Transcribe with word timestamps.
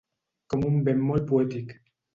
Com 0.53 0.65
un 0.71 0.81
vent 0.89 1.07
molt 1.11 1.31
poètic. 1.35 1.81